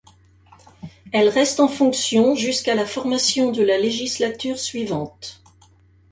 [1.11, 5.43] Elle reste en fonction jusqu'à la formation de la législature suivante.